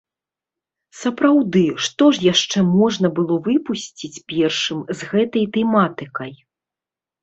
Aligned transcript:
Сапраўды, 1.01 1.63
што 1.89 2.09
ж 2.17 2.25
яшчэ 2.33 2.65
можна 2.79 3.07
было 3.21 3.39
выпусціць 3.51 4.13
першым 4.35 4.79
з 4.99 5.15
гэтай 5.15 5.45
тэматыкай? 5.57 6.31